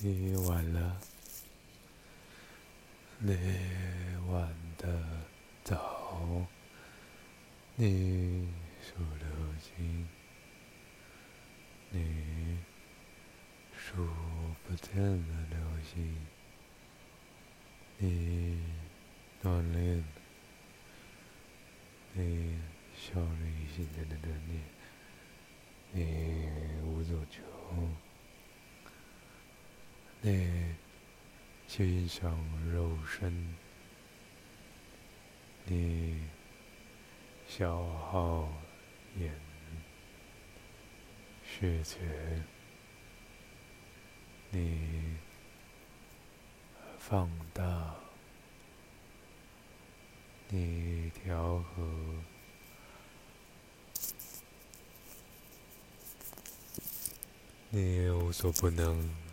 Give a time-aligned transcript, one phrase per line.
[0.00, 1.00] 你晚了，
[3.18, 3.36] 你
[4.28, 4.86] 晚的
[5.64, 6.46] 早，
[7.74, 8.48] 你
[8.80, 9.26] 数流
[9.58, 10.08] 星，
[11.90, 12.60] 你
[13.76, 14.06] 数
[14.68, 16.16] 不见的流星，
[17.96, 18.62] 你
[19.42, 20.04] 锻炼，
[22.12, 22.56] 你
[22.94, 24.62] 效率新鲜的锻炼，
[25.90, 27.42] 你无所求。
[30.20, 30.74] 你
[31.68, 32.36] 欣赏
[32.72, 33.54] 肉身，
[35.64, 36.20] 你
[37.46, 38.48] 消耗
[39.16, 39.32] 眼
[41.46, 41.98] 血觉，
[44.50, 45.16] 你
[46.98, 47.94] 放大，
[50.48, 51.88] 你调和，
[57.70, 59.27] 你无所不能。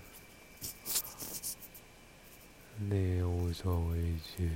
[2.78, 3.98] 你无所畏
[4.36, 4.50] 惧，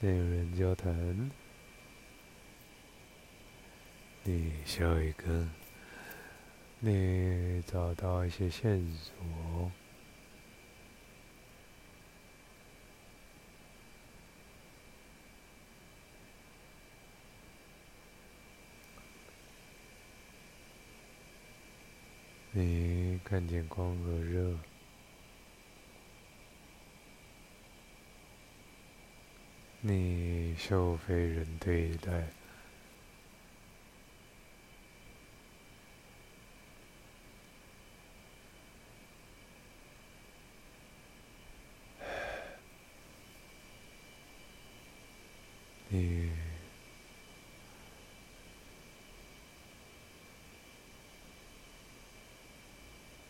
[0.00, 1.30] 恋人交谈，
[4.24, 5.48] 你笑一个，
[6.80, 9.70] 你找到一些线索。
[22.52, 24.54] 你见光和热，
[29.80, 32.26] 你受非人对待，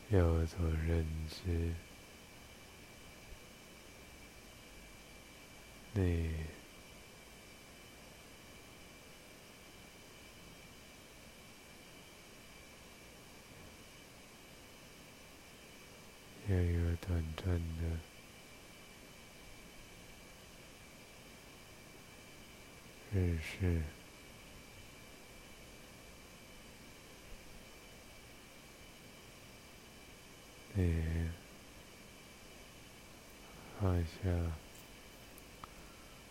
[0.08, 1.72] 有所认知，
[5.94, 6.30] 你
[16.48, 17.98] 也有短暂的
[23.12, 23.82] 认识。
[30.78, 31.02] 你
[33.80, 34.12] 放下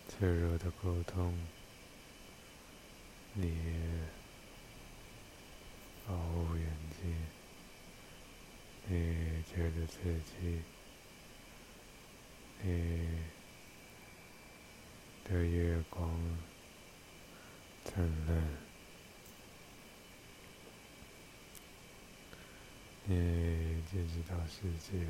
[0.08, 1.36] 脆弱的沟通，
[3.32, 3.58] 你
[6.06, 6.64] 保护眼
[7.02, 7.26] 睛，
[8.86, 10.62] 你觉得自己，
[12.62, 13.18] 你
[15.24, 16.08] 的月光
[17.84, 18.66] 灿烂。
[23.08, 23.45] 你
[23.86, 25.06] 见识到世界，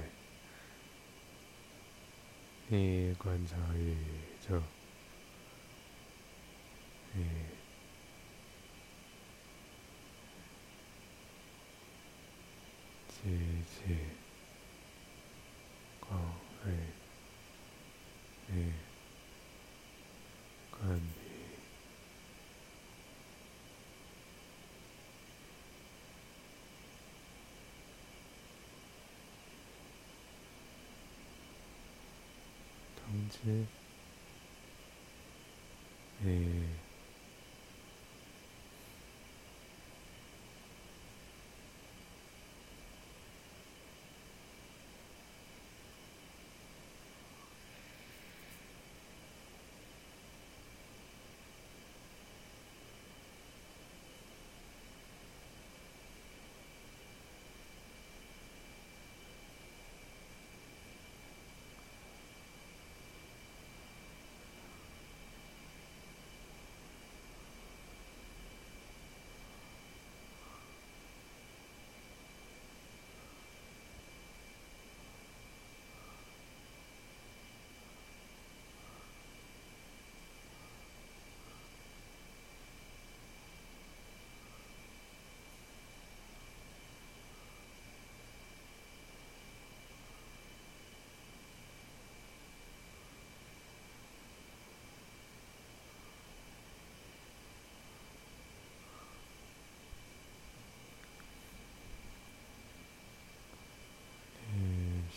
[2.69, 3.97] 你观察宇
[4.47, 4.62] 宙，
[7.15, 7.25] 你
[13.09, 13.31] 积
[13.65, 13.97] 极
[16.00, 16.20] 光
[16.62, 16.70] 辉，
[18.48, 18.72] 你
[20.70, 21.00] 观。
[33.42, 33.66] 知，
[36.24, 36.55] 诶。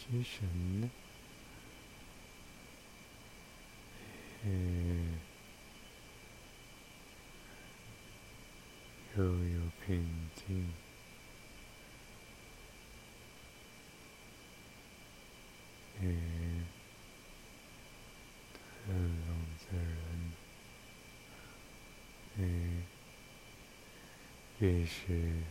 [0.08, 0.90] 精神，
[9.16, 10.74] 要有平静，
[18.88, 18.96] 要有
[19.58, 19.66] 责
[22.38, 22.84] 嗯，
[24.58, 25.44] 必须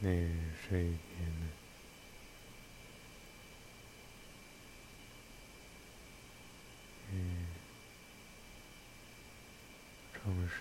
[0.00, 0.28] 内
[0.68, 0.82] 水
[1.16, 1.39] 平。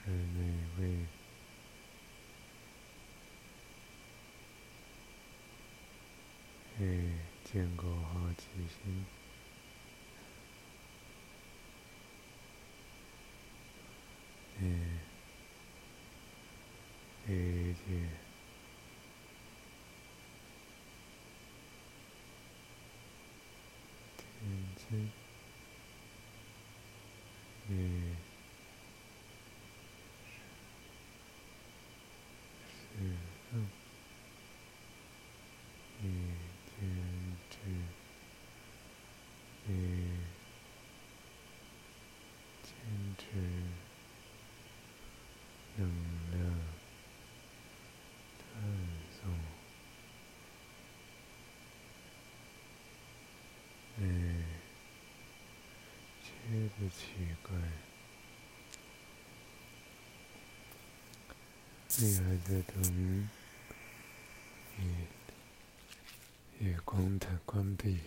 [0.06, 0.44] 城市内
[0.80, 1.06] 为
[6.80, 9.06] 嗯见过好几星，
[14.62, 15.00] 嗯，
[17.28, 17.80] 理解，
[24.18, 25.10] 天真。
[27.72, 28.16] 嗯，
[32.66, 32.98] 是，
[33.54, 33.70] 嗯，
[36.02, 36.08] 嗯，
[36.66, 36.80] 坚
[37.52, 37.58] 持，
[39.68, 39.72] 嗯，
[42.64, 42.74] 坚
[43.20, 43.24] 持，
[45.78, 45.88] 能
[46.32, 46.40] 量，
[48.40, 48.64] 探
[49.12, 49.30] 索，
[54.00, 54.44] 嗯。
[56.22, 57.52] 觉得奇怪，
[61.98, 63.30] 你还在等
[64.80, 64.86] 夜
[66.60, 68.00] 夜光的关闭，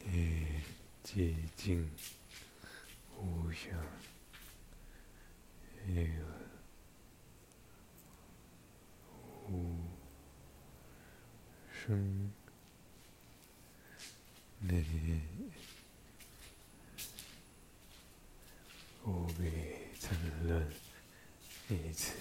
[0.00, 0.60] 你
[1.04, 1.90] 寂静
[3.16, 3.70] 无响，
[5.88, 6.10] 夜
[9.48, 9.76] 无
[11.70, 12.32] 声，
[14.58, 15.22] 你。
[19.42, 19.50] 无比
[19.98, 20.16] 灿
[20.46, 20.64] 烂，
[21.68, 22.12] 一次。